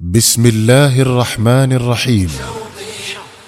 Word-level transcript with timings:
بسم 0.00 0.46
الله 0.46 1.00
الرحمن 1.00 1.72
الرحيم. 1.72 2.30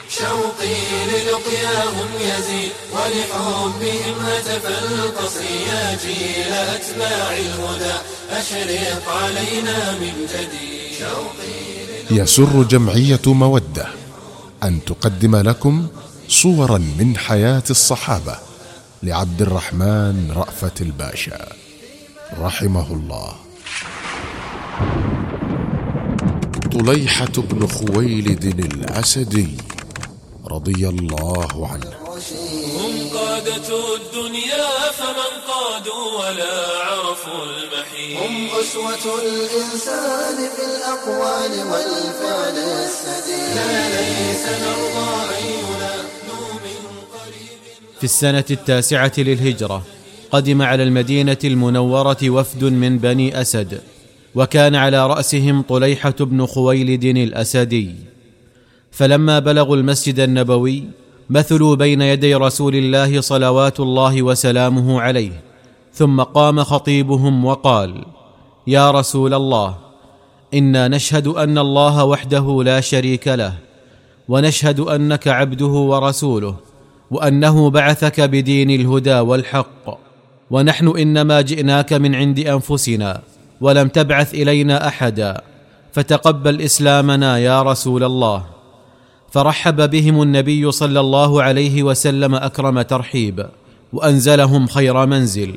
شوقي 0.09 0.75
للقياهم 1.09 2.09
يزيد 2.21 2.73
ولحبهم 2.93 4.27
هتف 4.27 4.67
القصر 4.67 5.45
يا 5.45 5.99
جيل 6.05 6.53
أتباع 6.53 7.37
الهدى 7.37 7.95
أشرق 8.31 9.09
علينا 9.09 9.93
من 9.93 10.13
جديد 10.33 10.99
شوقي 10.99 12.21
يسر 12.21 12.63
جمعية 12.63 13.21
مودة 13.27 13.87
أن 14.63 14.85
تقدم 14.85 15.37
لكم 15.37 15.87
صورا 16.29 16.79
من 16.79 17.17
حياة 17.17 17.65
الصحابة 17.71 18.37
لعبد 19.03 19.43
الرحمن 19.43 20.33
رأفت 20.37 20.81
الباشا. 20.81 21.49
رحمه 22.39 22.93
الله. 22.93 23.42
طليحة 26.73 27.33
بن 27.37 27.67
خويلد 27.67 28.45
الأسدي 28.45 29.49
رضي 30.47 30.89
الله 30.89 31.69
عنه. 31.69 31.93
هم 32.77 33.09
قادة 33.19 33.69
الدنيا 33.97 34.69
فمن 34.99 35.33
قادوا 35.53 36.05
ولا 36.21 36.55
عرفوا 36.89 37.45
المحيط. 37.45 38.19
هم 38.23 38.47
أسوة 38.61 39.05
الإنسان 39.23 40.37
في 40.57 40.63
الأقوال 40.73 41.53
والفعل 41.71 42.57
السديد. 42.59 43.57
لا 43.57 43.89
ليس 43.89 44.45
نرضى 44.63 45.13
أن 45.37 45.45
ينادوا 45.47 46.53
من 46.65 46.81
قريب. 47.13 47.59
في 47.99 48.05
السنة 48.05 48.45
التاسعة 48.51 49.13
للهجرة 49.19 49.83
قدم 50.31 50.63
على 50.63 50.83
المدينة 50.83 51.39
المنورة 51.45 52.31
وفد 52.31 52.65
من 52.65 52.99
بني 52.99 53.41
أسد. 53.41 53.81
وكان 54.35 54.75
على 54.75 55.07
رأسهم 55.07 55.63
طليحة 55.63 56.15
بن 56.21 56.47
خويلد 56.47 57.05
الأسدي. 57.05 57.95
فلما 58.91 59.39
بلغوا 59.39 59.77
المسجد 59.77 60.21
النبوي 60.21 60.85
مثلوا 61.31 61.75
بين 61.77 62.03
يدي 62.03 62.35
رسول 62.35 62.77
الله 62.77 63.21
صلوات 63.21 63.81
الله 63.81 64.23
وسلامه 64.23 65.01
عليه 65.01 65.33
ثم 65.93 66.21
قام 66.21 66.65
خطيبهم 66.65 67.45
وقال 67.45 68.05
يا 68.67 68.91
رسول 68.91 69.35
الله 69.35 69.77
إنا 70.55 70.89
نشهد 70.89 71.27
أن 71.27 71.59
الله 71.59 72.05
وحده 72.05 72.63
لا 72.65 72.81
شريك 72.81 73.29
له 73.29 73.55
ونشهد 74.29 74.81
أنك 74.81 75.29
عبده 75.29 75.67
ورسوله 75.67 76.57
وأنه 77.11 77.71
بعثك 77.71 78.21
بدين 78.21 78.71
الهدى 78.71 79.19
والحق 79.19 79.99
ونحن 80.51 80.89
إنما 80.89 81.41
جئناك 81.41 81.93
من 81.93 82.15
عند 82.15 82.41
أنفسنا 82.41 83.23
ولم 83.63 83.89
تبعث 83.89 84.35
إلينا 84.35 84.89
أحدا 84.89 85.41
فتقبل 85.93 86.61
إسلامنا 86.61 87.39
يا 87.39 87.63
رسول 87.63 88.05
الله. 88.05 88.45
فرحب 89.31 89.91
بهم 89.91 90.23
النبي 90.23 90.73
صلى 90.73 91.01
الله 91.01 91.43
عليه 91.43 91.83
وسلم 91.83 92.35
أكرم 92.35 92.83
ترحيب 92.83 93.47
وأنزلهم 93.93 94.67
خير 94.67 95.07
منزل. 95.07 95.55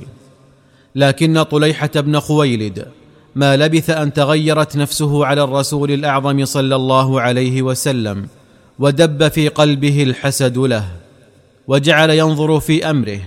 لكن 0.96 1.44
طليحة 1.44 1.90
بن 1.96 2.20
خويلد 2.20 2.88
ما 3.36 3.58
لبث 3.58 3.90
أن 3.90 4.14
تغيرت 4.14 4.78
نفسه 4.78 5.26
على 5.26 5.44
الرسول 5.44 5.92
الأعظم 5.92 6.46
صلى 6.46 6.76
الله 6.76 7.22
عليه 7.22 7.62
وسلم 7.62 8.28
ودب 8.80 9.28
في 9.28 9.48
قلبه 9.48 10.04
الحسد 10.04 10.58
له 10.58 10.86
وجعل 11.68 12.10
ينظر 12.10 12.60
في 12.60 12.90
أمره 12.90 13.20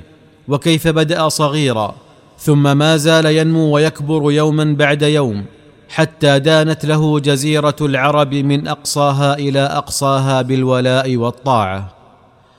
وكيف 0.49 0.89
بدأ 0.89 1.29
صغيرا 1.29 2.08
ثم 2.39 2.77
ما 2.77 2.97
زال 2.97 3.27
ينمو 3.27 3.75
ويكبر 3.75 4.33
يوما 4.33 4.65
بعد 4.65 5.03
يوم 5.03 5.45
حتى 5.89 6.39
دانت 6.39 6.85
له 6.85 7.21
جزيرة 7.21 7.77
العرب 7.81 8.35
من 8.35 8.69
أقصاها 8.69 9.35
إلى 9.35 9.61
أقصاها 9.61 10.43
بالولاء 10.43 11.17
والطاعة. 11.17 11.95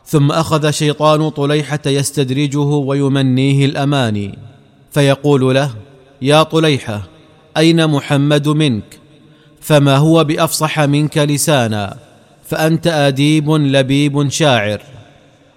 ثم 0.05 0.31
أخذ 0.31 0.71
شيطان 0.71 1.29
طليحة 1.29 1.79
يستدرجه 1.85 2.59
ويمنيه 2.59 3.65
الأماني. 3.65 4.37
فيقول 4.91 5.55
له 5.55 5.71
يا 6.21 6.43
طليحة 6.43 7.01
أين 7.57 7.87
محمد 7.87 8.47
منك؟ 8.47 8.99
فما 9.61 9.97
هو 9.97 10.23
بأفصح 10.23 10.79
منك 10.79 11.17
لسانا؟ 11.17 11.97
فأنت 12.45 12.87
آديب 12.87 13.51
لبيب 13.51 14.29
شاعر. 14.29 14.81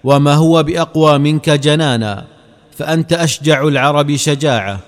وما 0.03 0.33
هو 0.33 0.63
بأقوى 0.63 1.17
منك 1.17 1.49
جنانا؟ 1.49 2.32
فأنت 2.77 3.13
أشجع 3.13 3.67
العرب 3.67 4.15
شجاعة 4.15 4.79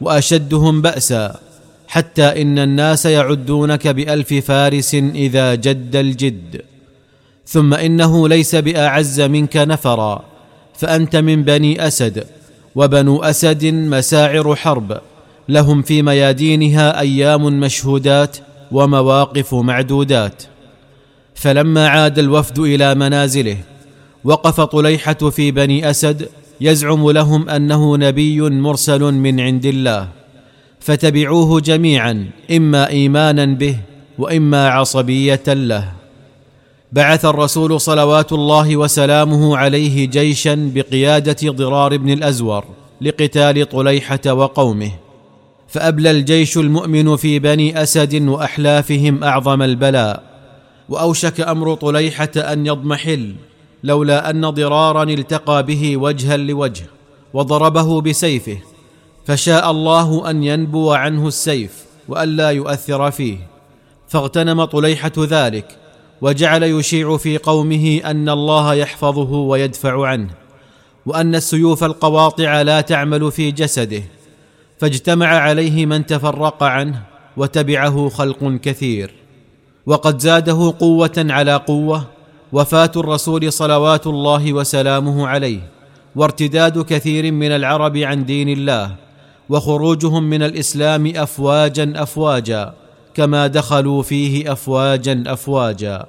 وأشدهم 0.00 0.82
بأسا 0.82 1.40
حتى 1.88 2.42
إن 2.42 2.58
الناس 2.58 3.06
يعدونك 3.06 3.88
بألف 3.88 4.34
فارس 4.34 4.94
إذا 4.94 5.54
جد 5.54 5.96
الجد. 5.96 6.62
ثم 7.46 7.74
إنه 7.74 8.28
ليس 8.28 8.54
بأعز 8.54 9.20
منك 9.20 9.56
نفرا 9.56 10.24
فأنت 10.78 11.16
من 11.16 11.42
بني 11.42 11.86
أسد 11.86 12.26
وبنو 12.74 13.22
أسد 13.22 13.64
مساعر 13.66 14.56
حرب. 14.56 15.00
لهم 15.48 15.82
في 15.82 16.02
ميادينها 16.02 17.00
أيام 17.00 17.60
مشهودات 17.60 18.36
ومواقف 18.72 19.54
معدودات. 19.54 20.42
فلما 21.34 21.88
عاد 21.88 22.18
الوفد 22.18 22.58
إلى 22.58 22.94
منازله 22.94 23.56
وقف 24.24 24.60
طليحة 24.60 25.30
في 25.30 25.50
بني 25.50 25.90
أسد 25.90 26.28
يزعم 26.60 27.10
لهم 27.10 27.48
أنه 27.48 27.96
نبي 27.96 28.40
مرسل 28.40 29.02
من 29.02 29.40
عند 29.40 29.66
الله 29.66 30.08
فتبعوه 30.80 31.60
جميعا 31.60 32.30
إما 32.50 32.88
ايمانا 32.88 33.44
به 33.44 33.76
وإما 34.18 34.68
عصبية 34.68 35.42
له. 35.48 35.92
بعث 36.92 37.24
الرسول 37.24 37.80
صلوات 37.80 38.32
الله 38.32 38.76
وسلامه 38.76 39.56
عليه 39.56 40.06
جيشا 40.06 40.70
بقيادة 40.74 41.52
ضرار 41.52 41.96
بن 41.96 42.10
الأزور 42.10 42.64
لقتال 43.00 43.68
طليحة 43.68 44.20
وقومه. 44.26 44.90
فأبلى 45.68 46.10
الجيش 46.10 46.56
المؤمن 46.56 47.16
في 47.16 47.38
بني 47.38 47.82
أسد 47.82 48.22
وأحلافهم 48.22 49.24
أعظم 49.24 49.62
البلاء 49.62 50.22
وأوشك 50.88 51.40
أمر 51.40 51.74
طليحة 51.74 52.32
أن 52.36 52.66
يضمحل. 52.66 53.34
لولا 53.84 54.30
أن 54.30 54.50
ضرارا 54.50 55.02
التقى 55.02 55.62
به 55.62 55.96
وجها 55.96 56.36
لوجه 56.36 56.86
وضربه 57.34 58.00
بسيفه 58.00 58.58
فشاء 59.26 59.70
الله 59.70 60.30
أن 60.30 60.44
ينبو 60.44 60.92
عنه 60.92 61.28
السيف 61.28 61.84
والا 62.08 62.50
يؤثر 62.50 63.10
فيه. 63.10 63.36
فاغتنم 64.08 64.64
طليحة 64.64 65.12
ذلك 65.18 65.78
وجعل 66.20 66.62
يشيع 66.62 67.16
في 67.16 67.38
قومه 67.38 68.00
أن 68.04 68.28
الله 68.28 68.74
يحفظه 68.74 69.30
ويدفع 69.32 70.06
عنه 70.06 70.30
وأن 71.06 71.34
السيوف 71.34 71.84
القواطع 71.84 72.62
لا 72.62 72.80
تعمل 72.80 73.32
في 73.32 73.50
جسده 73.50 74.02
فاجتمع 74.78 75.26
عليه 75.26 75.86
من 75.86 76.06
تفرق 76.06 76.62
عنه 76.62 77.02
وتبعه 77.36 78.08
خلق 78.08 78.60
كثير. 78.62 79.14
وقد 79.86 80.18
زاده 80.18 80.74
قوة 80.78 81.26
على 81.30 81.56
قوة 81.56 82.04
وفاه 82.52 82.92
الرسول 82.96 83.52
صلوات 83.52 84.06
الله 84.06 84.52
وسلامه 84.52 85.26
عليه 85.28 85.60
وارتداد 86.16 86.82
كثير 86.82 87.32
من 87.32 87.52
العرب 87.52 87.96
عن 87.96 88.24
دين 88.24 88.48
الله 88.48 88.94
وخروجهم 89.48 90.22
من 90.22 90.42
الإسلام 90.42 91.12
افواجا 91.16 91.92
افواجا 91.96 92.74
كما 93.14 93.46
دخلوا 93.46 94.02
فيه 94.02 94.52
افواجا 94.52 95.24
افواجا. 95.26 96.06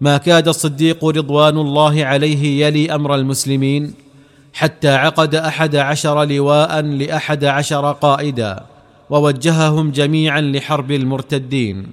ما 0.00 0.16
كاد 0.16 0.48
الصديق 0.48 1.04
رضوان 1.04 1.58
الله 1.58 2.04
عليه 2.04 2.66
يلي 2.66 2.94
أمر 2.94 3.14
المسلمين 3.14 3.94
حتى 4.52 4.88
عقد 4.88 5.34
أحد 5.34 5.76
عشر 5.76 6.24
لواء 6.24 6.80
لأحد 6.80 7.44
عشر 7.44 7.92
قائدا 7.92 8.62
ووجههم 9.10 9.90
جميعا 9.90 10.40
لحرب 10.40 10.90
المرتدين. 10.90 11.86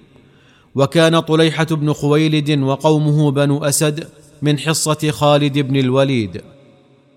وكان 0.75 1.19
طليحة 1.19 1.63
بن 1.63 1.93
خويلد 1.93 2.59
وقومه 2.59 3.31
بنو 3.31 3.63
أسد 3.63 4.07
من 4.41 4.59
حصة 4.59 5.11
خالد 5.11 5.59
بن 5.59 5.75
الوليد. 5.79 6.41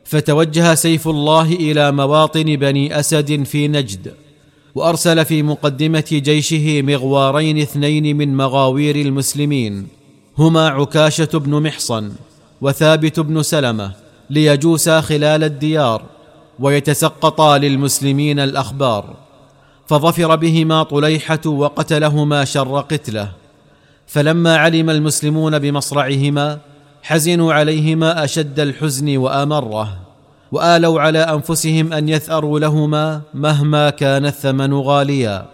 فتوجه 0.04 0.74
سيف 0.74 1.08
الله 1.08 1.52
إلى 1.52 1.92
مواطن 1.92 2.56
بني 2.56 3.00
أسد 3.00 3.42
في 3.42 3.68
نجد 3.68 4.14
وأرسل 4.74 5.24
في 5.24 5.42
مقدمة 5.42 6.04
جيشه 6.10 6.82
مغوارين 6.82 7.58
اثنين 7.58 8.16
من 8.16 8.36
مغاوير 8.36 8.96
المسلمين 8.96 9.86
هما 10.38 10.68
عكاشة 10.68 11.28
بن 11.34 11.62
محصن 11.62 12.12
وثابت 12.60 13.20
بن 13.20 13.42
سلمة 13.42 13.92
ليجوسا 14.30 15.00
خلال 15.00 15.44
الديار 15.44 16.02
ويتسقطا 16.60 17.58
للمسلمين 17.58 18.40
الأخبار. 18.40 19.16
فظفر 19.86 20.36
بهما 20.36 20.82
طليحة 20.82 21.40
وقتلهما 21.46 22.44
شر 22.44 22.80
قتله. 22.80 23.43
فلما 24.06 24.56
علم 24.56 24.90
المسلمون 24.90 25.58
بمصرعهما 25.58 26.58
حزنوا 27.02 27.54
عليهما 27.54 28.24
أشد 28.24 28.60
الحزن 28.60 29.16
وأمره 29.16 29.98
وآلوا 30.52 31.00
على 31.00 31.18
أنفسهم 31.18 31.92
أن 31.92 32.08
يثأروا 32.08 32.60
لهما 32.60 33.20
مهما 33.34 33.90
كان 33.90 34.26
الثمن 34.26 34.74
غاليا. 34.74 35.46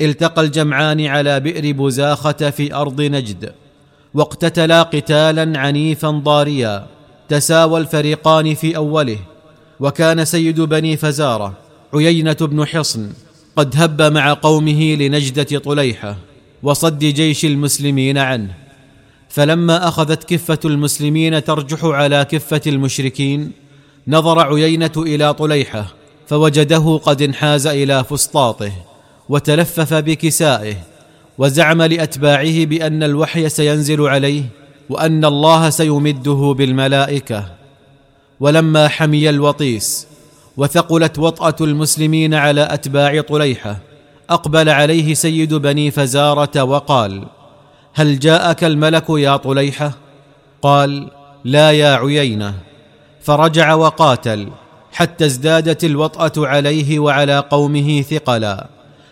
التقى 0.00 0.42
الجمعان 0.42 1.06
على 1.06 1.40
بئر 1.40 1.72
بزاخه 1.72 2.50
في 2.50 2.74
أرض 2.74 3.00
نجد 3.00 3.52
واقتتلا 4.14 4.82
قتالا 4.82 5.58
عنيفا 5.58 6.10
ضاريا 6.10 6.86
تساوى 7.28 7.80
الفريقان 7.80 8.54
في 8.54 8.76
أوله. 8.76 9.18
وكان 9.80 10.24
سيد 10.24 10.60
بني 10.60 10.96
فزارة 10.96 11.54
عيينة 11.94 12.36
بن 12.40 12.66
حصن 12.66 13.12
قد 13.56 13.74
هب 13.76 14.02
مع 14.02 14.32
قومه 14.32 14.94
لنجدة 14.94 15.58
طليحة. 15.58 16.16
وصد 16.62 16.98
جيش 16.98 17.44
المسلمين 17.44 18.18
عنه. 18.18 18.54
فلما 19.28 19.88
أخذت 19.88 20.24
كفة 20.24 20.58
المسلمين 20.64 21.44
ترجح 21.44 21.84
على 21.84 22.24
كفة 22.24 22.60
المشركين 22.66 23.52
نظر 24.08 24.38
عيينة 24.38 24.92
إلى 24.96 25.34
طليحة 25.34 25.94
فوجده 26.26 27.00
قد 27.04 27.22
انحاز 27.22 27.66
إلى 27.66 28.04
فسطاطه 28.04 28.72
وتلفف 29.28 29.94
بكسائه 29.94 30.74
وزعم 31.38 31.82
لأتباعه 31.82 32.64
بأن 32.64 33.02
الوحي 33.02 33.48
سينزل 33.48 34.00
عليه 34.02 34.44
وأن 34.88 35.24
الله 35.24 35.70
سيمده 35.70 36.54
بالملائكة. 36.58 37.46
ولما 38.40 38.88
حمي 38.88 39.30
الوطيس 39.30 40.06
وثقلت 40.56 41.18
وطأة 41.18 41.56
المسلمين 41.60 42.34
على 42.34 42.68
أتباع 42.70 43.20
طليحة 43.20 43.76
أقبل 44.30 44.68
عليه 44.68 45.14
سيد 45.14 45.54
بني 45.54 45.90
فزارة 45.90 46.62
وقال 46.62 47.24
هل 47.94 48.18
جاءك 48.18 48.64
الملك 48.64 49.04
يا 49.10 49.36
طليحة؟ 49.36 49.92
قال 50.62 51.08
لا 51.44 51.70
يا 51.70 51.94
عيينة. 51.94 52.54
فرجع 53.20 53.74
وقاتل 53.74 54.48
حتى 54.92 55.26
ازدادت 55.26 55.84
الوطأة 55.84 56.46
عليه 56.46 56.98
وعلى 56.98 57.38
قومه 57.38 58.02
ثقلا. 58.02 58.66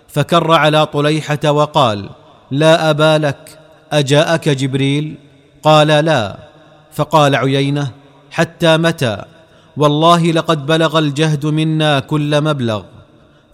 فكر 0.08 0.52
على 0.52 0.86
طليحة 0.86 1.50
وقال 1.50 2.10
لا 2.50 2.90
أبا 2.90 3.18
لك 3.18 3.58
أجاءك 3.92 4.48
جبريل؟ 4.48 5.14
قال 5.62 5.88
لا. 5.88 6.36
فقال 6.92 7.36
عيينة 7.36 7.90
حتى 8.30 8.76
متى؟ 8.76 9.22
والله 9.76 10.32
لقد 10.32 10.66
بلغ 10.66 10.98
الجهد 10.98 11.46
منا 11.46 12.00
كل 12.00 12.40
مبلغ. 12.40 12.82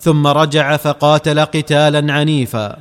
ثم 0.00 0.26
رجع 0.26 0.76
فقاتل 0.76 1.40
قتالا 1.40 2.12
عنيفا 2.12 2.76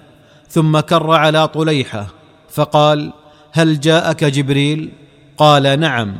ثم 0.50 0.80
كر 0.80 1.12
على 1.12 1.48
طليحة 1.48 2.08
فقال 2.50 3.14
هل 3.52 3.80
جاءك 3.80 4.24
جبريل؟ 4.24 4.92
قال 5.38 5.80
نعم. 5.80 6.16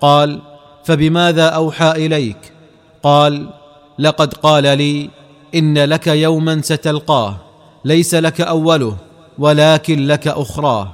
قال 0.00 0.40
فبماذا 0.84 1.48
أوحى 1.48 1.90
إليك؟ 1.90 2.52
قال 3.02 3.48
لقد 3.98 4.34
قال 4.34 4.62
لي 4.62 5.10
إن 5.54 5.78
لك 5.78 6.06
يوما 6.06 6.60
ستلقاه 6.62 7.36
ليس 7.84 8.14
لك 8.14 8.40
أوله 8.40 8.96
ولكن 9.38 10.06
لك 10.06 10.28
أخراه 10.28 10.92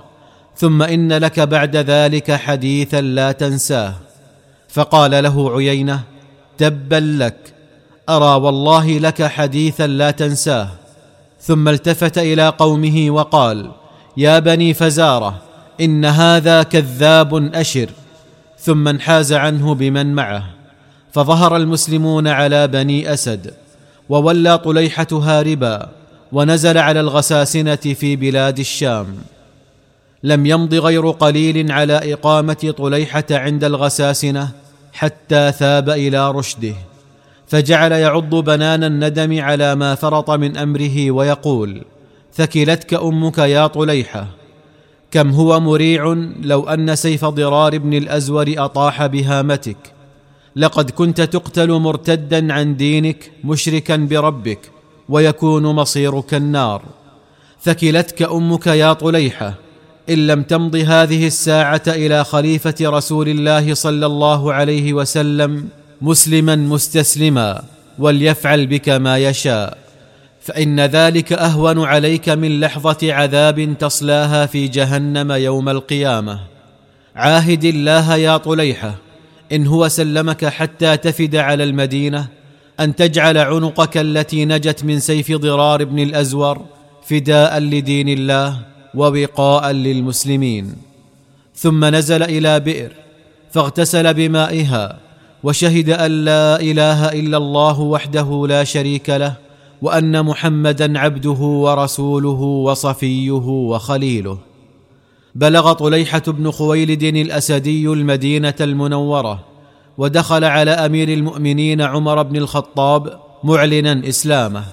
ثم 0.57 0.83
إن 0.83 1.13
لك 1.13 1.41
بعد 1.41 1.77
ذلك 1.77 2.33
حديثا 2.33 3.01
لا 3.01 3.33
تنساه. 3.33 3.95
فقال 4.69 5.11
له 5.11 5.57
عيينة 5.57 6.01
تبا 6.59 6.97
لك. 7.19 7.55
أرى 8.09 8.41
والله 8.41 8.99
لك 8.99 9.23
حديثا 9.23 9.87
لا 9.87 10.11
تنساه. 10.11 10.69
ثم 11.41 11.69
التفت 11.69 12.19
إلى 12.19 12.49
قومه 12.49 13.07
وقال 13.11 13.71
يا 14.17 14.39
بني 14.39 14.75
فزارة 14.75 15.43
إن 15.81 16.05
هذا 16.05 16.63
كذاب 16.63 17.55
أشر. 17.55 17.89
ثم 18.59 18.89
انحاز 18.89 19.33
عنه 19.33 19.75
بمن 19.75 20.15
معه. 20.15 20.45
فظهر 21.13 21.57
المسلمون 21.57 22.29
على 22.29 22.69
بني 22.69 23.13
أسد 23.13 23.55
وولى 24.09 24.59
طليحة 24.59 25.07
هاربا 25.13 25.89
ونزل 26.33 26.79
على 26.79 27.01
الغساسنة 27.01 27.77
في 27.77 28.17
بلاد 28.17 28.59
الشام. 28.59 29.17
لم 30.23 30.47
يمض 30.47 30.75
غير 30.75 31.11
قليل 31.11 31.73
على 31.73 32.13
إقامة 32.13 32.75
طليحة 32.79 33.25
عند 33.31 33.65
الغساسنة 33.65 34.49
حتى 34.93 35.53
ثاب 35.53 35.91
إلى 35.91 36.31
رشده. 36.31 36.75
فجعل 37.53 37.93
يعض 37.93 38.35
بنان 38.35 38.85
الندم 38.85 39.41
على 39.41 39.75
ما 39.75 39.95
فرط 39.95 40.31
من 40.31 40.57
أمره 40.57 41.11
ويقول 41.11 41.83
ثكلتك 42.35 42.95
أمك 42.95 43.39
يا 43.39 43.67
طليحة. 43.67 44.27
كم 45.11 45.31
هو 45.31 45.61
مريع 45.61 46.13
لو 46.43 46.69
أن 46.69 46.97
سيف 46.97 47.25
ضرار 47.25 47.79
بن 47.79 47.95
الأزور 47.95 48.55
أطاح 48.57 49.07
بهامتك. 49.07 49.77
لقد 50.57 50.91
كنت 50.91 51.21
تقتل 51.21 51.73
مرتدا 51.73 52.53
عن 52.53 52.77
دينك 52.77 53.31
مشركا 53.45 53.97
بربك 53.97 54.61
ويكون 55.09 55.63
مصيرك 55.63 56.35
النار. 56.35 56.83
ثكلتك 57.63 58.23
أمك 58.23 58.67
يا 58.67 58.93
طليحة. 58.93 59.55
إن 60.11 60.27
لم 60.27 60.43
تمض 60.43 60.77
هذه 60.77 61.27
الساعة 61.27 61.83
إلى 61.89 62.25
خليفة 62.25 62.75
رسول 62.81 63.29
الله 63.29 63.75
صلى 63.75 64.07
الله 64.07 64.53
عليه 64.53 64.93
وسلم 64.93 65.69
مسلما 66.03 66.57
مستسلما 66.57 67.63
وليفعل 67.99 68.67
بك 68.67 68.89
ما 68.89 69.19
يشاء 69.19 69.79
فإن 70.41 70.81
ذلك 70.81 71.33
أهون 71.33 71.85
عليك 71.85 72.29
من 72.29 72.61
لحظة 72.61 73.13
عذاب 73.13 73.75
تصلاها 73.79 74.47
في 74.47 74.69
جهنم 74.69 75.33
يوم 75.33 75.69
القيامة. 75.69 76.41
عاهد 77.17 77.65
الله 77.65 78.17
يا 78.17 78.37
طليحة 78.37 78.95
إن 79.53 79.67
هو 79.67 79.89
سلمك 79.89 80.45
حتى 80.45 80.97
تفد 80.97 81.37
على 81.37 81.65
المدينة 81.65 82.27
أن 82.81 82.97
تجعل 82.97 83.39
عنقك 83.39 83.99
التي 83.99 84.45
نجت 84.45 84.85
من 84.85 85.01
سيف 85.01 85.33
ضرار 85.33 85.85
بن 85.85 85.99
الأزور 85.99 86.65
فداء 87.07 87.59
لدين 87.59 88.09
الله 88.09 88.59
ووقاء 88.95 89.71
للمسلمين. 89.71 90.75
ثم 91.57 91.85
نزل 91.85 92.23
إلى 92.23 92.61
بئر 92.61 92.93
فاغتسل 93.53 94.15
بمائها 94.15 94.99
وشهد 95.43 95.91
أن 95.91 96.25
لا 96.25 96.61
إله 96.61 97.09
إلا 97.13 97.37
الله 97.37 97.81
وحده 97.81 98.47
لا 98.49 98.65
شريك 98.65 99.11
له 99.11 99.35
وأن 99.83 100.25
محمدا 100.25 100.99
عبده 100.99 101.41
ورسوله 101.41 102.41
وصفيه 102.41 103.31
وخليله. 103.71 104.39
بلغ 105.35 105.73
طليحة 105.73 106.23
بن 106.27 106.51
خويلد 106.51 107.03
الأسدي 107.03 107.87
المدينة 107.87 108.55
المنورة 108.61 109.45
ودخل 109.99 110.45
على 110.45 110.71
أمير 110.71 111.09
المؤمنين 111.09 111.81
عمر 111.81 112.23
بن 112.23 112.37
الخطاب 112.37 113.19
معلنا 113.45 114.09
إسلامه. 114.09 114.65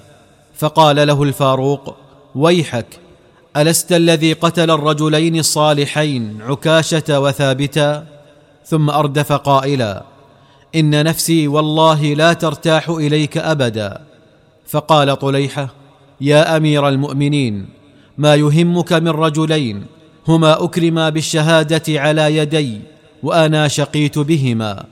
فقال 0.54 1.06
له 1.06 1.22
الفاروق 1.22 1.96
ويحك 2.34 2.86
ألست 3.56 3.92
الذي 3.92 4.32
قتل 4.32 4.70
الرجلين 4.70 5.38
الصالحين 5.38 6.42
عكاشة 6.42 7.20
وثابتا؟ 7.20 8.06
ثم 8.64 8.90
أردف 8.90 9.32
قائلا 9.32 10.09
إن 10.74 11.04
نفسي 11.04 11.48
والله 11.48 12.14
لا 12.14 12.32
ترتاح 12.32 12.88
إليك 12.88 13.38
أبدا. 13.38 14.00
فقال 14.66 15.18
طليحة 15.18 15.68
يا 16.20 16.56
أمير 16.56 16.88
المؤمنين 16.88 17.68
ما 18.18 18.34
يهمك 18.34 18.92
من 18.92 19.08
رجلين 19.08 19.84
هما 20.28 20.64
أكرما 20.64 21.08
بالشهادة 21.08 22.00
على 22.00 22.36
يدي 22.36 22.80
وأنا 23.22 23.68
شقيت 23.68 24.18
بهما 24.18 24.84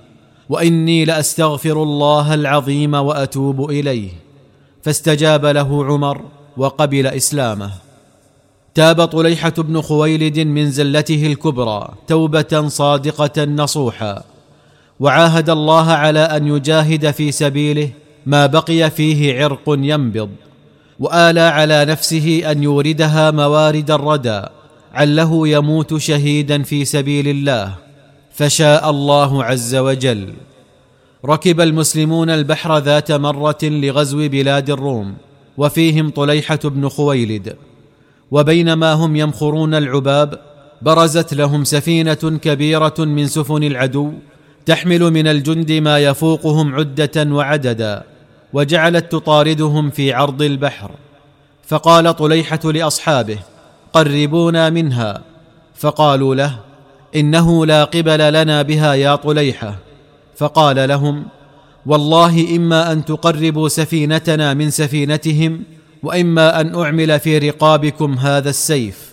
وإني 0.49 1.05
لأستغفر 1.05 1.83
الله 1.83 2.35
العظيم 2.35 2.95
وأتوب 2.95 3.71
إليه. 3.71 4.11
فاستجاب 4.83 5.47
له 5.47 5.85
عمر 5.85 6.23
وقبل 6.57 7.07
إسلامه. 7.07 7.71
تاب 8.75 9.05
طليحة 9.05 9.55
بن 9.59 9.81
خويلد 9.81 10.39
من 10.39 10.71
زلته 10.71 11.27
الكبرى 11.27 11.89
توبة 12.07 12.69
صادقة 12.69 13.45
نصوحا. 13.45 14.23
وعاهد 15.01 15.51
الله 15.51 15.91
على 15.91 16.21
أن 16.21 16.47
يجاهد 16.47 17.11
في 17.11 17.33
سبيله 17.33 17.91
ما 18.27 18.47
بقي 18.47 18.91
فيه 18.91 19.43
عرق 19.45 19.63
ينبض 19.67 20.31
وآلى 20.99 21.41
على 21.41 21.85
نفسه 21.85 22.43
أن 22.51 22.63
يوردها 22.63 23.31
موارد 23.31 23.91
الردى 23.91 24.43
عله 24.95 25.49
يموت 25.49 25.97
شهيدا 25.97 26.63
في 26.63 26.85
سبيل 26.85 27.29
الله 27.29 27.75
فشاء 28.33 28.91
الله 28.91 29.45
عز 29.45 29.77
وجل. 29.77 30.35
ركب 31.25 31.61
المسلمون 31.61 32.31
البحر 32.31 32.79
ذات 32.79 33.13
مرة 33.13 33.59
لغزو 33.63 34.29
بلاد 34.29 34.71
الروم 34.71 35.15
وفيهم 35.57 36.11
طليحة 36.11 36.59
بن 36.65 36.89
خويلد. 36.89 37.57
وبينما 38.31 38.93
هم 38.93 39.17
يمخرون 39.17 39.75
العباب 39.75 40.39
برزت 40.83 41.35
لهم 41.35 41.65
سفينة 41.65 42.39
كبيرة 42.43 42.95
من 42.99 43.27
سفن 43.27 43.63
العدو 43.63 44.13
تحمل 44.69 45.01
من 45.01 45.27
الجند 45.27 45.73
ما 45.73 45.99
يفوقهم 45.99 46.75
عدة 46.75 47.35
وعددا 47.35 48.03
وجعلت 48.53 49.13
تطاردهم 49.13 49.91
في 49.91 50.13
عرض 50.13 50.43
البحر. 50.43 50.91
فقال 51.69 52.17
طليحة 52.17 52.61
لأصحابه 52.65 53.39
قربونا 53.93 54.71
منها. 54.71 55.23
فقالوا 55.75 56.35
له 56.35 56.59
إنه 57.17 57.67
لا 57.67 57.85
قبل 57.85 58.33
لنا 58.33 58.63
بها 58.63 58.95
يا 58.95 59.17
طليحة. 59.17 59.75
فقال 60.37 60.89
لهم 60.89 61.25
والله 61.87 62.57
إما 62.57 62.93
أن 62.93 63.05
تقربوا 63.05 63.69
سفينتنا 63.69 64.55
من 64.55 64.71
سفينتهم 64.71 65.63
وإما 66.03 66.61
أن 66.61 66.75
أعمل 66.75 67.21
في 67.21 67.39
رقابكم 67.39 68.15
هذا 68.15 68.51
السيف 68.51 69.13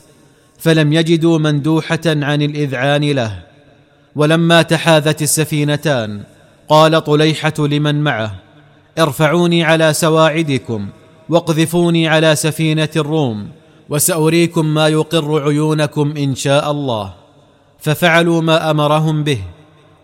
فلم 0.59 0.93
يجدوا 0.93 1.37
مندوحة 1.37 2.05
عن 2.05 2.41
الإذعان 2.41 3.11
له. 3.11 3.54
ولما 4.15 4.61
تحاذت 4.61 5.21
السفينتان 5.21 6.23
قال 6.69 7.03
طليحة 7.03 7.53
لمن 7.59 8.03
معه 8.03 8.35
ارفعوني 8.99 9.63
على 9.63 9.93
سواعدكم 9.93 10.87
واقذفوني 11.29 12.07
على 12.07 12.35
سفينة 12.35 12.89
الروم 12.95 13.49
وسأريكم 13.89 14.65
ما 14.65 14.87
يقر 14.87 15.43
عيونكم 15.43 16.13
إن 16.17 16.35
شاء 16.35 16.71
الله. 16.71 17.13
ففعلوا 17.79 18.41
ما 18.41 18.71
أمرهم 18.71 19.23
به 19.23 19.39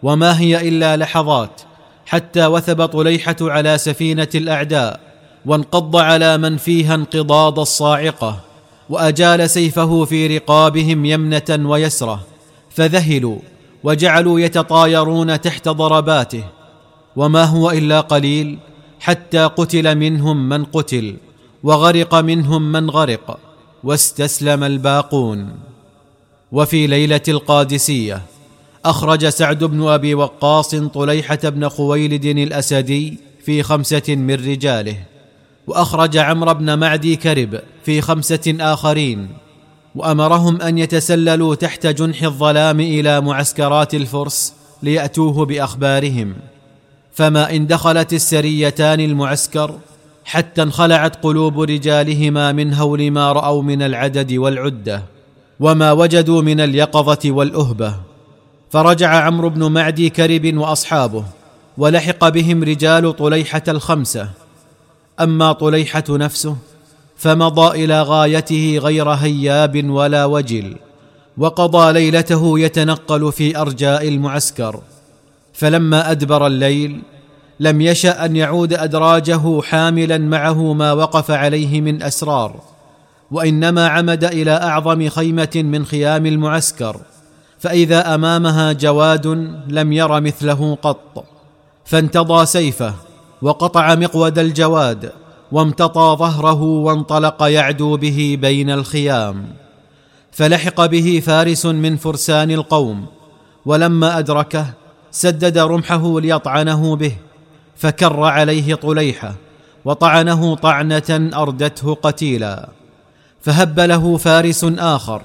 وما 0.04 0.40
هي 0.40 0.68
إلا 0.68 0.98
لحظات 0.98 1.62
حتى 2.06 2.46
وثب 2.46 2.86
طليحة 2.86 3.36
على 3.42 3.78
سفينة 3.78 4.28
الأعداء 4.36 5.00
وانقض 5.46 5.96
على 5.96 6.38
من 6.38 6.58
فيها 6.58 6.96
انقضاض 6.96 7.60
الصاعقة 7.60 8.40
وأجال 8.90 9.50
سيفه 9.50 10.06
في 10.06 10.38
رقابهم 10.38 11.06
يمنة 11.06 11.70
ويسرة 11.70 12.20
فذهلوا 12.70 13.40
وجعلوا 13.84 14.40
يتطايرون 14.40 15.42
تحت 15.42 15.70
ضرباته 15.70 16.44
وما 17.16 17.44
هو 17.44 17.72
إلا 17.72 18.02
قليل 18.02 18.58
حتى 19.00 19.44
قتل 19.44 19.96
منهم 19.96 20.50
من 20.50 20.66
قتل 20.66 21.16
وغرق 21.64 22.16
منهم 22.16 22.72
من 22.72 22.90
غرق 22.90 23.40
واستسلم 23.84 24.64
الباقون. 24.64 25.50
وفي 26.52 26.88
ليلة 26.88 27.22
القادسية 27.28 28.22
أخرج 28.86 29.28
سعد 29.28 29.64
بن 29.64 29.88
أبي 29.88 30.16
وقاص 30.16 30.76
طليحة 30.76 31.40
بن 31.44 31.70
خويلد 31.70 32.26
الأسدي 32.26 33.18
في 33.46 33.64
خمسة 33.64 34.04
من 34.16 34.34
رجاله 34.34 34.96
وأخرج 35.68 36.18
عمرو 36.18 36.54
بن 36.54 36.80
معدي 36.80 37.16
كرب 37.16 37.60
في 37.86 38.02
خمسة 38.02 38.56
آخرين. 38.60 39.28
وأمرهم 39.96 40.62
أن 40.62 40.78
يتسللوا 40.78 41.56
تحت 41.56 41.88
جنح 41.88 42.24
الظلام 42.24 42.80
إلى 42.80 43.22
معسكرات 43.22 43.94
الفرس 43.94 44.54
ليأتوه 44.84 45.46
بأخبارهم. 45.46 46.34
فما 47.14 47.56
إن 47.56 47.68
دخلت 47.68 48.14
السريتان 48.14 49.00
المعسكر 49.00 49.80
حتى 50.26 50.64
انخلعت 50.64 51.24
قلوب 51.24 51.62
رجالهما 51.62 52.52
من 52.52 52.74
هول 52.74 53.12
ما 53.12 53.32
رأوا 53.32 53.62
من 53.62 53.82
العدد 53.82 54.34
والعدة 54.34 55.04
وما 55.60 55.92
وجدوا 55.92 56.42
من 56.42 56.60
اليقظة 56.60 57.32
والأهبة. 57.32 57.96
فرجع 58.70 59.26
عمرو 59.26 59.50
بن 59.50 59.72
معدي 59.72 60.10
كرب 60.10 60.58
وأصحابه 60.58 61.24
ولحق 61.78 62.30
بهم 62.30 62.64
رجال 62.64 63.16
طليحة 63.16 63.64
الخمسة. 63.68 64.30
أما 65.20 65.52
طليحة 65.52 66.04
نفسه 66.10 66.56
فمضى 67.22 67.84
إلى 67.84 68.02
غايته 68.02 68.80
غير 68.82 69.10
هياب 69.10 69.90
ولا 69.90 70.26
وجل 70.26 70.76
وقضى 71.38 71.94
ليلته 71.94 72.60
يتنقل 72.60 73.32
في 73.32 73.58
أرجاء 73.58 74.08
المعسكر. 74.08 74.80
فلما 75.54 76.12
أدبر 76.12 76.48
الليل 76.48 77.02
لم 77.60 77.82
يشأ 77.82 78.26
أن 78.26 78.36
يعود 78.36 78.74
أدراجه 78.74 79.62
حاملا 79.62 80.18
معه 80.18 80.74
ما 80.74 80.94
وقف 80.94 81.32
عليه 81.32 81.82
من 81.82 82.04
أسرار 82.04 82.56
وإنما 83.32 83.88
عمد 83.88 84.24
إلى 84.24 84.52
أعظم 84.52 85.10
خيمة 85.10 85.52
من 85.56 85.86
خيام 85.86 86.26
المعسكر. 86.26 86.96
فإذا 87.60 88.16
أمامها 88.16 88.72
جواد 88.72 89.28
لم 89.68 89.94
ير 89.94 90.22
مثله 90.22 90.78
قط. 90.82 91.26
فانتضى 91.86 92.46
سيفه 92.46 92.94
وقطع 93.42 93.96
مقود 93.96 94.40
الجواد. 94.40 95.12
وامتطى 95.52 96.16
ظهره 96.20 96.62
وانطلق 96.62 97.44
يعدو 97.44 97.98
به 97.98 98.38
بين 98.42 98.70
الخيام. 98.70 99.46
فلحق 100.32 100.86
به 100.86 101.22
فارس 101.26 101.66
من 101.66 101.98
فرسان 101.98 102.52
القوم 102.52 103.06
ولما 103.66 104.20
أدركه 104.20 104.66
سدد 105.12 105.58
رمحه 105.58 106.20
ليطعنه 106.20 106.96
به 106.96 107.16
فكر 107.76 108.24
عليه 108.24 108.76
طليحة 108.76 109.34
وطعنه 109.86 110.56
طعنة 110.56 111.30
أردته 111.34 111.94
قتيلا. 111.94 112.70
فهب 113.42 113.80
له 113.80 114.18
فارس 114.18 114.66
آخر 114.78 115.22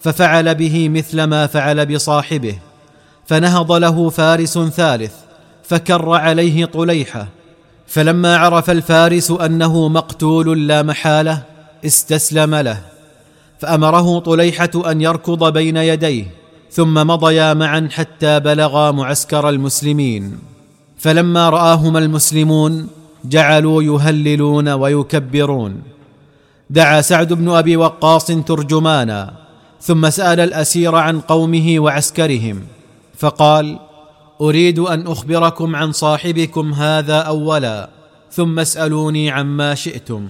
ففعل 0.00 0.54
به 0.54 0.88
مثل 0.88 1.22
ما 1.22 1.46
فعل 1.46 1.86
بصاحبه. 1.86 2.58
فنهض 3.26 3.72
له 3.72 4.10
فارس 4.10 4.58
ثالث 4.58 5.14
فكر 5.62 6.10
عليه 6.10 6.64
طليحة 6.64 7.26
فلما 7.86 8.36
عرف 8.36 8.70
الفارس 8.70 9.30
أنه 9.30 9.88
مقتول 9.88 10.68
لا 10.68 10.82
محالة 10.82 11.42
استسلم 11.84 12.54
له. 12.54 12.78
فأمره 13.58 14.18
طليحة 14.18 14.70
أن 14.90 15.00
يركض 15.00 15.52
بين 15.52 15.76
يديه 15.76 16.24
ثم 16.70 16.94
مضيا 16.94 17.54
معا 17.54 17.88
حتى 17.92 18.40
بلغا 18.40 18.90
معسكر 18.90 19.48
المسلمين. 19.48 20.38
فلما 20.98 21.50
رآهما 21.50 21.98
المسلمون 21.98 22.88
جعلوا 23.24 23.82
يهللون 23.82 24.68
ويكبرون. 24.68 25.82
دعا 26.70 27.00
سعد 27.00 27.32
بن 27.32 27.48
أبي 27.48 27.76
وقاص 27.76 28.26
ترجمانا 28.26 29.32
ثم 29.80 30.10
سأل 30.10 30.40
الأسير 30.40 30.94
عن 30.94 31.20
قومه 31.20 31.80
وعسكرهم. 31.80 32.60
فقال 33.18 33.78
أريد 34.40 34.78
أن 34.78 35.06
أخبركم 35.06 35.76
عن 35.76 35.92
صاحبكم 35.92 36.72
هذا 36.72 37.18
أولا 37.18 37.90
ثم 38.30 38.58
اسألوني 38.58 39.30
عما 39.30 39.74
شئتم. 39.74 40.28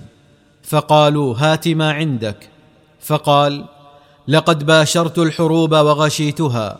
فقالوا 0.62 1.34
هات 1.38 1.68
ما 1.68 1.92
عندك. 1.92 2.48
فقال 3.00 3.64
لقد 4.28 4.66
باشرت 4.66 5.18
الحروب 5.18 5.72
وغشيتها 5.72 6.78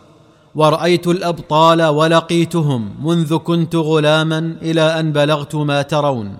ورأيت 0.55 1.07
الأبطال 1.07 1.83
ولقيتهم 1.83 3.07
منذ 3.07 3.37
كنت 3.37 3.75
غلاما 3.75 4.57
إلى 4.61 4.81
أن 4.81 5.11
بلغت 5.11 5.55
ما 5.55 5.81
ترون. 5.81 6.37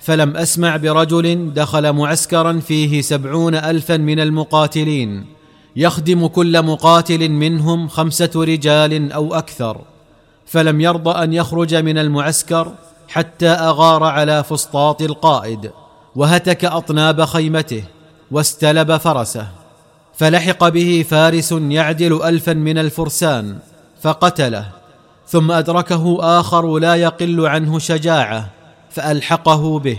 فلم 0.00 0.36
أسمع 0.36 0.76
برجل 0.76 1.54
دخل 1.54 1.92
معسكرا 1.92 2.60
فيه 2.60 3.00
سبعون 3.00 3.54
ألفا 3.54 3.96
من 3.96 4.20
المقاتلين 4.20 5.26
يخدم 5.76 6.26
كل 6.26 6.62
مقاتل 6.62 7.28
منهم 7.28 7.88
خمسة 7.88 8.30
رجال 8.34 9.12
أو 9.12 9.34
أكثر. 9.34 9.93
فلم 10.46 10.80
يرض 10.80 11.08
أن 11.08 11.32
يخرج 11.32 11.74
من 11.74 11.98
المعسكر 11.98 12.72
حتى 13.08 13.48
أغار 13.48 14.04
على 14.04 14.44
فسطاط 14.44 15.02
القائد 15.02 15.70
وهتك 16.16 16.64
أطناب 16.64 17.24
خيمته 17.24 17.84
واستلب 18.30 18.96
فرسه. 18.96 19.46
فلحق 20.14 20.68
به 20.68 21.04
فارس 21.08 21.52
يعدل 21.52 22.22
الفا 22.22 22.52
من 22.52 22.78
الفرسان 22.78 23.58
فقتله. 24.02 24.66
ثم 25.26 25.50
أدركه 25.50 26.18
آخر 26.40 26.78
لا 26.78 26.94
يقل 26.94 27.46
عنه 27.46 27.78
شجاعة 27.78 28.50
فألحقه 28.90 29.78
به. 29.78 29.98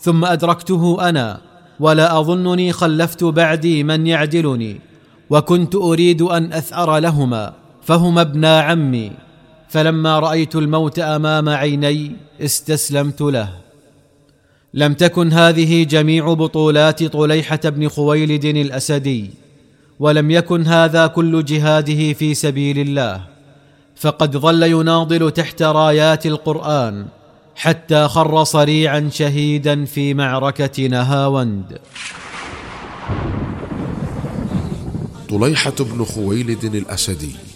ثم 0.00 0.24
أدركته 0.24 1.08
أنا 1.08 1.40
ولا 1.80 2.20
أظنني 2.20 2.72
خلفت 2.72 3.24
بعدي 3.24 3.84
من 3.84 4.06
يعدلني 4.06 4.80
وكنت 5.30 5.74
أريد 5.74 6.22
أن 6.22 6.52
أثأر 6.52 6.98
لهما 6.98 7.52
فهما 7.82 8.20
ابنا 8.20 8.60
عمي. 8.60 9.23
فلما 9.74 10.18
رأيت 10.18 10.56
الموت 10.56 10.98
أمام 10.98 11.48
عيني 11.48 12.16
استسلمت 12.40 13.20
له. 13.20 13.48
لم 14.74 14.94
تكن 14.94 15.32
هذه 15.32 15.84
جميع 15.84 16.32
بطولات 16.32 17.04
طليحة 17.04 17.60
بن 17.64 17.88
خويلد 17.88 18.44
الأسدي 18.44 19.30
ولم 20.00 20.30
يكن 20.30 20.66
هذا 20.66 21.06
كل 21.06 21.44
جهاده 21.44 22.12
في 22.12 22.34
سبيل 22.34 22.78
الله 22.78 23.24
فقد 23.96 24.36
ظل 24.36 24.62
يناضل 24.62 25.30
تحت 25.30 25.62
رايات 25.62 26.26
القرآن 26.26 27.06
حتى 27.56 28.08
خر 28.08 28.44
صريعا 28.44 29.08
شهيدا 29.12 29.84
في 29.84 30.14
معركة 30.14 30.86
نهاوند. 30.86 31.78
طليحة 35.30 35.74
بن 35.80 36.04
خويلد 36.04 36.64
الأسدي. 36.64 37.53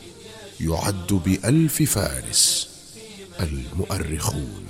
يعد 0.60 1.12
بألف 1.12 1.82
فارس. 1.82 2.68
المؤرخون. 3.40 4.64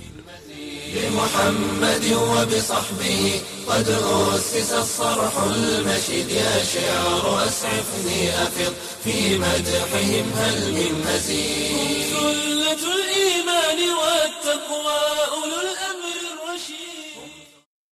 بمحمد 0.95 2.05
وبصحبه 2.13 3.41
قد 3.67 3.89
أسس 3.89 4.71
الصرح 4.73 5.37
المشيد. 5.37 6.29
يا 6.29 6.63
شعر 6.73 7.47
أسعفني 7.47 8.43
أفض 8.43 8.73
في 9.03 9.37
مدحهم 9.37 10.31
هل 10.35 10.73
من 10.73 10.93
مزيد؟ 11.07 12.09
سلة 12.13 12.81
الإيمان 12.95 13.79
والتقوى 13.99 15.01
أولو 15.31 15.59
الأمر 15.61 15.98